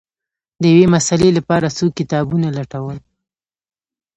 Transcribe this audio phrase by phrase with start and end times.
[0.61, 2.97] د یوې مسألې لپاره څو کتابونه لټول